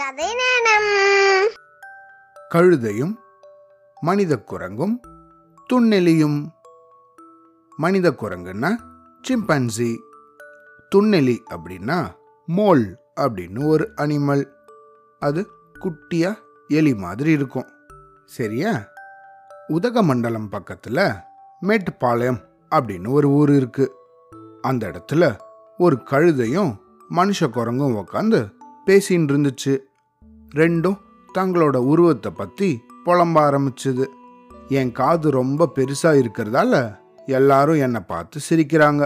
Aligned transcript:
கதை 0.00 0.26
நேரம் 0.34 1.48
கழுதையும் 2.54 3.14
மனித 4.00 4.42
குரங்கும் 4.46 5.00
துண்ணெலியும். 5.72 6.48
மனித 7.76 8.10
குரங்குன்னா 8.10 8.76
சிம்பன்சி. 9.28 9.96
துண்ணெலி 10.94 11.38
அப்படின்னா 11.50 12.06
மோல் 12.46 12.98
அப்படின்னு 13.20 13.66
ஒரு 13.66 13.92
அனிமல். 13.96 14.48
அது 15.18 15.50
குட்டியா 15.80 16.36
எலி 16.68 16.94
மாதிரி 16.94 17.30
இருக்கும். 17.30 17.70
சரியா? 18.24 18.72
உதகமண்டலம் 19.68 20.48
பக்கத்தில் 20.48 21.10
மேட்டுப்பாளையம் 21.62 22.40
அப்படின்னு 22.70 23.08
ஒரு 23.08 23.28
ஊர் 23.28 23.50
இருக்கு. 23.50 23.94
அந்த 24.62 24.88
இடத்துல 24.88 25.38
ஒரு 25.78 25.96
கழுதையும் 25.96 26.76
மனுஷ 27.10 27.40
குரங்கும் 27.40 28.04
உக்காந்து 28.04 28.58
பேசின்னு 28.86 29.32
இருந்துச்சு 29.32 29.88
ரெண்டும் 30.54 30.98
தங்களோட 31.38 31.76
உருவத்தை 31.76 32.30
பற்றி 32.32 32.68
புலம்ப 33.06 33.36
ஆரம்பிச்சுது. 33.46 34.04
என் 34.68 34.92
காது 34.92 35.30
ரொம்ப 35.30 35.68
பெருசாக 35.74 36.20
இருக்கிறதால 36.22 36.74
எல்லாரும் 37.26 37.78
என்னை 37.78 38.00
பார்த்து 38.00 38.40
சிரிக்கிறாங்க 38.48 39.02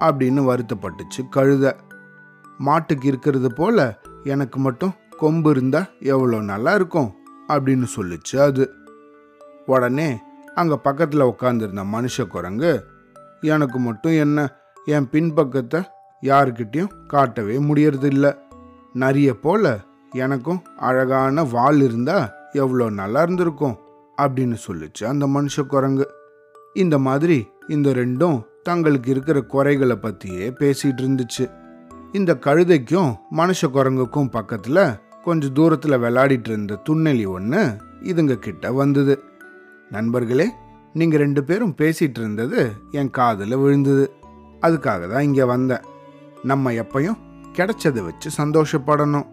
அப்படின்னு 0.00 0.42
வருத்தப்பட்டுச்சு 0.50 1.22
கழுத. 1.36 1.72
மாட்டுக்கு 2.58 3.06
இருக்கிறது 3.08 3.50
போல 3.52 3.78
எனக்கு 4.24 4.58
மட்டும் 4.58 4.94
கொம்பு 5.18 5.50
இருந்தால் 5.50 5.90
எவ்வளோ 6.12 6.38
நல்லா 6.40 6.74
இருக்கும் 6.74 7.10
அப்படின்னு 7.48 7.86
சொல்லிச்சு 7.96 8.36
அது. 8.38 8.64
உடனே 9.66 10.08
அங்கே 10.54 10.76
பக்கத்தில் 10.76 11.30
உட்காந்துருந்த 11.32 11.84
மனுஷ 11.94 12.26
குரங்கு 12.26 12.72
எனக்கு 13.40 13.78
மட்டும் 13.78 14.12
என்ன 14.12 14.38
என் 14.86 15.08
பின்பக்கத்தை 15.12 15.80
யாருக்கிட்டேயும் 16.22 16.94
காட்டவே 17.06 17.56
முடியறதில்ல. 17.58 18.26
நிறைய 18.92 19.30
போல 19.38 19.72
எனக்கும் 20.14 20.62
அழகான 20.76 21.44
வால் 21.44 21.80
இருந்தா 21.80 22.32
எவ்வளோ 22.52 22.90
நல்லா 22.90 23.22
இருந்திருக்கும் 23.22 23.76
அப்படின்னு 24.16 24.56
சொல்லிச்சு 24.66 25.04
அந்த 25.04 25.26
மனுஷ 25.26 25.66
குரங்கு 25.66 26.10
இந்த 26.74 26.98
மாதிரி 26.98 27.48
இந்த 27.68 27.90
ரெண்டும் 27.90 28.44
தங்களுக்கு 28.62 29.10
இருக்கிற 29.10 29.40
குறைகளை 29.40 29.98
பத்தியே 30.02 30.46
பேசிட்டு 30.60 31.02
இருந்துச்சு. 31.02 31.44
இந்த 32.12 32.34
கழுதைக்கும் 32.40 33.16
மனுஷ 33.32 33.62
குரங்குக்கும் 33.62 34.30
பக்கத்துல 34.32 35.00
கொஞ்சம் 35.24 35.54
தூரத்துல 35.54 35.96
விளையாடிட்டு 35.98 36.48
இருந்த 36.48 36.82
துண்ணெலி 36.88 37.26
ஒன்று 37.28 37.76
இதுங்க 38.02 38.34
கிட்ட 38.34 38.72
வந்தது. 38.72 39.22
நண்பர்களே 39.90 40.50
நீங்க 40.92 41.16
ரெண்டு 41.16 41.44
பேரும் 41.44 41.74
பேசிட்டு 41.78 42.18
இருந்தது 42.18 42.72
என் 42.90 43.10
காதில் 43.10 43.56
விழுந்தது. 43.56 44.12
அதுக்காக 44.60 45.12
தான் 45.12 45.22
இங்க 45.22 45.46
வந்தேன். 45.46 45.84
நம்ம 46.42 46.72
எப்பையும் 46.72 47.18
கிடைச்சதை 47.52 48.04
வச்சு 48.04 48.30
சந்தோஷப்படணும். 48.38 49.26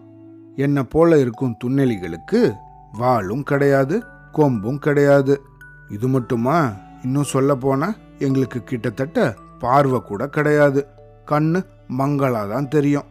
என்னை 0.56 0.82
போல 0.82 1.18
இருக்கும் 1.18 1.56
துண்ணெலிகளுக்கு 1.64 2.52
வாலும் 2.98 3.42
கிடையாது 3.42 4.02
கொம்பும் 4.32 4.78
கிடையாது. 4.78 5.42
இது 5.90 6.08
மட்டுமா? 6.08 6.72
இன்னும் 7.02 7.22
சொல்ல 7.22 7.54
போனா 7.54 7.94
எங்களுக்கு 8.18 8.62
கிட்டத்தட்ட 8.62 9.34
பார்வை 9.58 10.00
கூட 10.00 10.28
கிடையாது. 10.28 10.86
கண்ணு 11.26 11.64
மங்களா 11.98 12.48
தான் 12.48 12.68
தெரியும். 12.68 13.04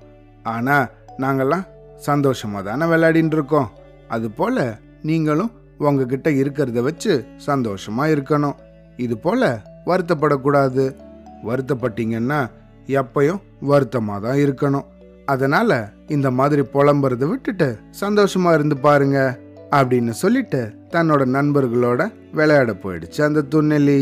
ஆனா 0.43 0.87
நாங்கெல்லாம் 1.17 1.67
சந்தோஷமா 2.05 2.63
தானே 2.63 2.85
விளையாடின்னு 2.85 3.33
இருக்கோம். 3.33 3.71
அது 4.07 4.31
போல 4.31 4.77
நீங்களும் 5.01 5.51
உங்ககிட்ட 5.77 6.29
இருக்கிறத 6.29 6.81
வச்சு 6.81 7.25
சந்தோஷமா 7.45 8.03
இருக்கணும். 8.15 8.55
இது 8.97 9.17
போல 9.17 9.61
வருத்தப்படக்கூடாது. 9.85 10.95
வருத்தப்பட்டீங்கன்னா 11.47 12.49
எப்பயும் 12.87 13.41
வருத்தமாக 13.61 14.27
தான் 14.27 14.37
இருக்கணும். 14.37 14.85
அதனால 15.33 15.71
இந்த 16.07 16.31
மாதிரி 16.31 16.61
புலம்புறதை 16.73 17.25
விட்டுட்டு 17.27 17.67
சந்தோஷமா 18.01 18.53
இருந்து 18.53 18.77
பாருங்க 18.77 19.39
அப்படின்னு 19.71 20.09
சொல்லிட்டு 20.09 20.61
தன்னோட 20.89 21.23
நண்பர்களோட 21.37 22.01
விளையாட 22.31 22.71
போயிடுச்சு 22.71 23.21
அந்த 23.21 23.43
துண்ணெலி 23.49 23.99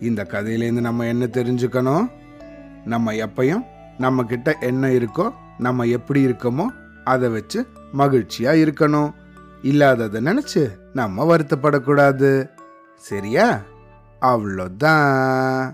இந்த 0.00 0.26
கதையிலேருந்து 0.30 0.80
நம்ம 0.80 1.06
என்ன 1.06 1.24
தெரிஞ்சுக்கணும்? 1.24 2.04
நம்ம 2.84 3.12
எப்பையும் 3.12 3.64
நம்ம 3.98 4.24
கிட்ட 4.24 4.56
என்ன 4.60 4.88
இருக்கோ 4.88 5.30
நம்ம 5.58 5.84
எப்படி 5.84 6.26
இருக்கோமோ 6.26 6.66
அதை 7.04 7.28
வச்சு 7.28 7.66
மகிழ்ச்சியா 7.98 8.52
இருக்கணும். 8.64 9.10
இல்லாததை 9.62 10.20
நினைச்சு 10.22 10.62
நம்ம 10.92 11.36
வருத்தப்படக்கூடாது. 11.36 12.48
சரியா? 12.96 13.60
அவ்வளோதான். 14.20 15.72